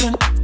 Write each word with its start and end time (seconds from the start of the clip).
Brooklyn. 0.00 0.39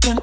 Then 0.00 0.18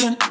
weekend. 0.00 0.29